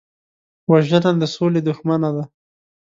وژنه 0.71 1.11
د 1.21 1.23
سولې 1.35 1.61
دښمنه 1.69 2.09
ده 2.15 2.23